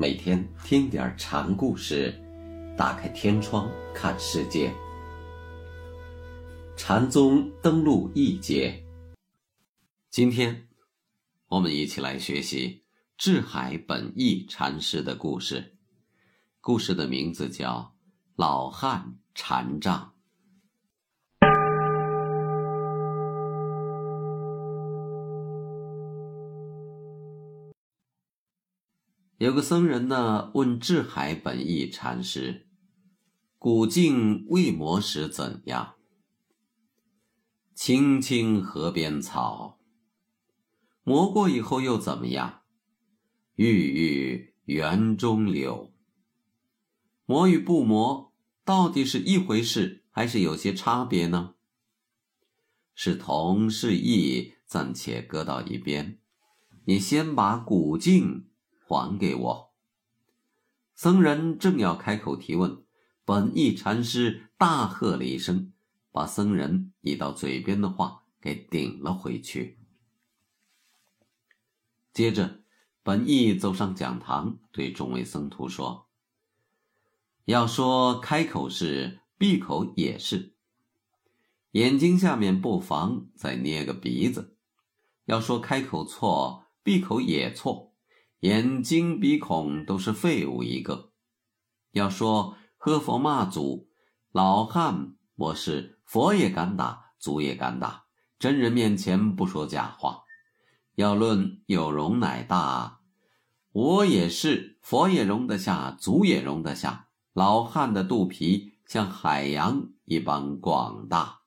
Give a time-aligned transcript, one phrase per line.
[0.00, 2.18] 每天听点禅故事，
[2.74, 4.72] 打开天窗看世界。
[6.74, 8.82] 禅宗登陆一节，
[10.08, 10.68] 今天
[11.48, 12.82] 我们一起来学习
[13.18, 15.76] 智海本义禅师的故事。
[16.62, 17.94] 故事的名字叫
[18.36, 20.14] 《老汉禅杖》。
[29.40, 32.66] 有个僧人呢，问智海本义禅师
[33.56, 35.94] ：“古镜未磨时怎样
[37.74, 39.80] ？”“青青河边草。
[41.04, 42.64] ”“磨过以后又怎么样
[43.56, 45.90] ？”“郁郁园中柳。
[47.24, 51.54] ”“磨与不磨，到底是一回事，还是有些差别呢
[52.94, 56.18] ？”“是同是异，暂且搁到一边。
[56.84, 58.44] 你先把古镜。”
[58.90, 59.70] 还给我。
[60.96, 62.82] 僧人正要开口提问，
[63.24, 65.72] 本意禅师大喝了一声，
[66.10, 69.78] 把僧人已到嘴边的话给顶了回去。
[72.12, 72.62] 接着，
[73.04, 76.08] 本意走上讲堂，对众位僧徒说
[77.46, 80.56] ：“要说开口是，闭口也是。
[81.70, 84.56] 眼睛下面不妨再捏个鼻子。
[85.26, 87.89] 要说开口错，闭口也错。”
[88.40, 91.10] 眼睛、鼻孔都是废物一个。
[91.92, 93.90] 要说喝佛骂祖，
[94.32, 98.06] 老汉我是佛也敢打，祖也敢打，
[98.38, 100.22] 真人面前不说假话。
[100.94, 103.00] 要论有容乃大，
[103.72, 107.08] 我也是佛也容得下，祖也容得下。
[107.34, 111.40] 老汉的肚皮像海洋一般广大。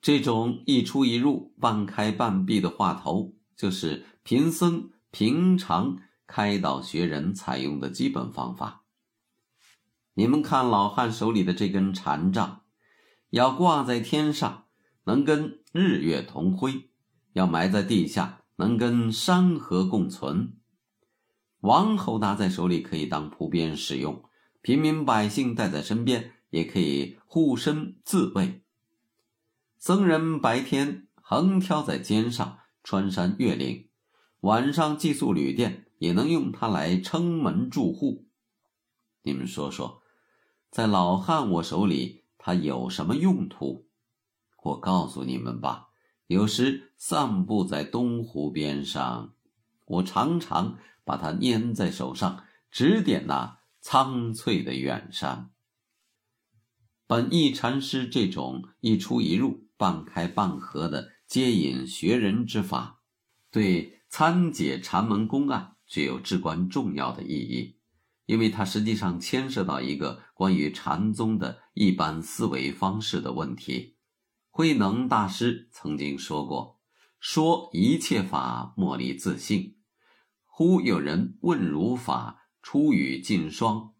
[0.00, 4.90] 这种一出一入、半开半闭的话头，就是贫僧。
[5.12, 8.84] 平常开导学人采用的基本方法。
[10.14, 12.62] 你们看老汉手里的这根禅杖，
[13.28, 14.64] 要挂在天上，
[15.04, 16.88] 能跟日月同辉；
[17.34, 20.56] 要埋在地下，能跟山河共存。
[21.60, 24.24] 王侯拿在手里可以当蒲鞭使用，
[24.62, 28.64] 平民百姓带在身边也可以护身自卫。
[29.76, 33.90] 僧人白天横挑在肩上，穿山越岭。
[34.42, 38.26] 晚上寄宿旅店也能用它来撑门住户。
[39.22, 40.02] 你们说说，
[40.68, 43.86] 在老汉我手里，它有什么用途？
[44.64, 45.90] 我告诉你们吧，
[46.26, 49.34] 有时散步在东湖边上，
[49.86, 55.52] 我常常把它拈在手上，指点那苍翠的远山。
[57.06, 63.02] 本义禅师这种一出一入、半开半合的接引学人之法，
[63.52, 64.00] 对。
[64.12, 67.78] 参解禅门公案具有至关重要的意义，
[68.26, 73.96] 因为它实际上牵涉到一个关于禅宗的一般思维方式的问题。
[74.50, 76.78] 慧能大师曾经说过
[77.18, 79.78] ：“说一切法莫离自性。”
[80.44, 83.94] 忽有人问如法，出语尽双，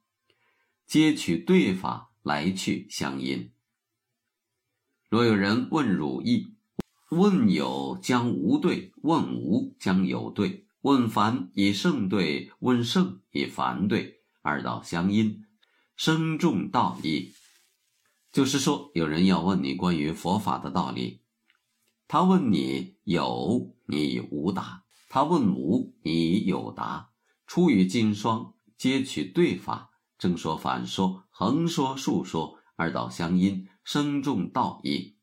[0.84, 3.50] 皆取对法来去相因。
[5.08, 6.51] 若有人问汝意。
[7.12, 15.44] 问有将无对，问无将有对，问凡以圣对，问圣以凡对，二道相因，
[15.94, 17.34] 生众道义。
[18.32, 21.20] 就是说，有人要问你关于佛法的道理，
[22.08, 27.10] 他问你有，你无答；他问无，你有答。
[27.46, 35.16] 出于金双，皆取对法，正说反说，横说竖说，二道相因，生众道义。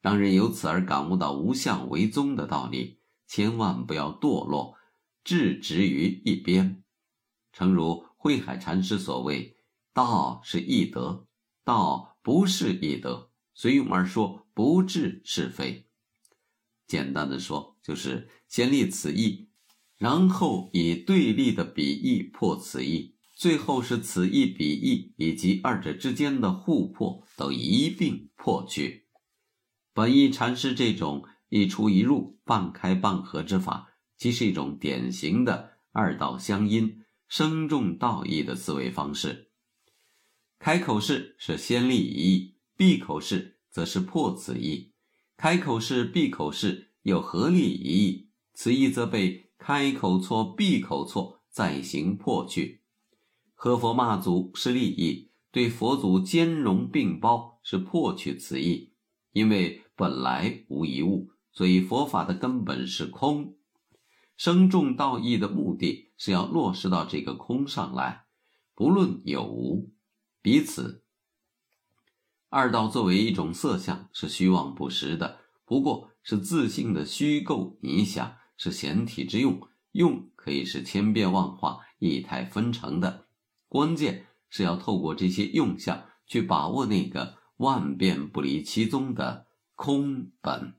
[0.00, 4.76] 让人由此而感悟到无相为宗的道理，千万不要堕落，
[5.22, 6.82] 置之于一边。
[7.52, 9.56] 诚如慧海禅师所谓
[9.92, 11.26] ：“道是易德，
[11.64, 15.86] 道不是易德，随用而说，不治是非。”
[16.86, 19.48] 简单的说，就是先立此意，
[19.96, 29.08] 然后以对立的比义破此意，最后是此意比义以及二者之间的互破都一并破去。
[29.92, 39.50] 本意禅师这种一出一入、半开半合之法，即是一种典型的二道相因、生重道义的思维方式。
[40.58, 44.92] 开口式是先立一义，闭口式则是破此意。
[45.36, 52.82] 开口式、闭口式又合立一义，此意则被开口错、闭口错再行破去。
[53.54, 58.89] 和佛骂祖是立意，对佛祖兼容并包是破去此意，
[59.32, 59.82] 因为。
[60.00, 63.54] 本来无一物，所以佛法的根本是空。
[64.38, 68.24] 生重道义的目的是要落实到这个空上来，
[68.74, 69.92] 不论有无，
[70.40, 71.04] 彼此。
[72.48, 79.60] 二道作为一种色相，是虚妄不实的，不过是自信的虚构拟想，是显体之用，
[79.92, 83.26] 用可以是千变万化、异态纷呈的。
[83.68, 90.76] 关键是要透过这些用相，去把握那个万变不离其宗的空本。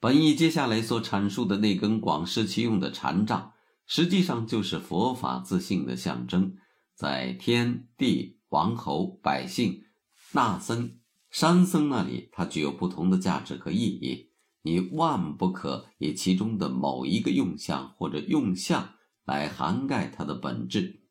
[0.00, 3.52] 本意接下来所阐述的那根广施其用的禅杖，
[3.86, 6.56] 实际上就是佛法自信的象征，
[6.96, 9.84] 在天地、王侯、百姓、
[10.32, 10.98] 那僧、
[11.30, 14.32] 山僧那里，它具有不同的价值和意义。
[14.62, 18.94] 你万不可以其中的某一个用相或者用相
[19.24, 21.04] 来涵盖它的本质，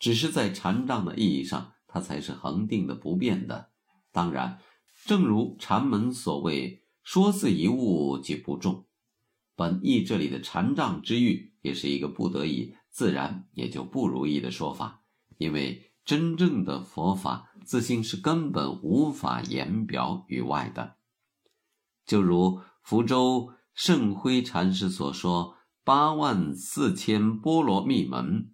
[0.00, 3.70] 只是在禅杖的意义上，它才是恒定的、不变的。
[4.16, 4.58] 当然，
[5.04, 6.82] 正如禅门所谓。
[7.02, 8.86] 说似一物即不中，
[9.54, 15.02] 本意这里的禅杖之欲，也是一个不得已、自然也就不如意的说法。
[15.36, 20.96] 因为真正的佛法自性是根本无法言表于外的。
[22.04, 28.50] 就如福州圣辉禅师所说：“八万四千波罗蜜门，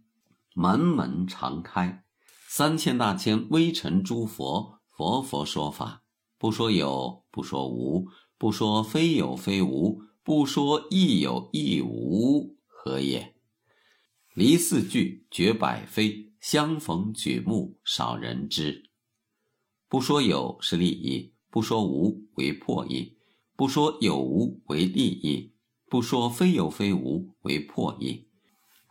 [0.54, 2.02] 门门常开；
[2.48, 6.04] 三千大千微尘诸佛，佛佛说法，
[6.38, 8.06] 不说有，不说无。”
[8.42, 13.36] 不说非有非无，不说亦有亦无，何也？
[14.34, 18.90] 离四句，绝百非，相逢举目，少人知。
[19.88, 23.16] 不说有是利益，不说无为破义，
[23.54, 25.52] 不说有无为利益，
[25.88, 28.26] 不说非有非无为破义，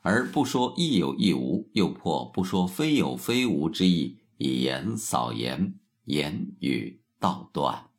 [0.02, 7.91] 而不说亦有亦无，又破不说非有非无之意，以言扫言，言语道断。